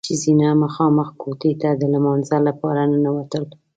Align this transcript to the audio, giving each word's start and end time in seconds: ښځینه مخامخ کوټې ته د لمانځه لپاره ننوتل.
ښځینه 0.07 0.49
مخامخ 0.63 1.07
کوټې 1.21 1.51
ته 1.61 1.69
د 1.81 1.83
لمانځه 1.93 2.37
لپاره 2.47 2.81
ننوتل. 2.91 3.43